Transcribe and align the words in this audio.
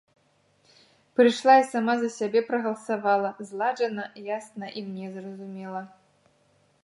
Прыйшла 1.19 1.53
і 1.63 1.65
сама 1.73 1.93
за 1.99 2.09
сябе 2.19 2.39
прагаласавала, 2.49 3.29
зладжана, 3.51 4.03
ясна 4.37 4.65
і 4.81 4.85
мне 4.87 5.07
зразумела. 5.19 5.81